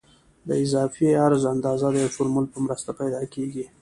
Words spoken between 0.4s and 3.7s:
د اضافي عرض اندازه د یو فورمول په مرسته پیدا کیږي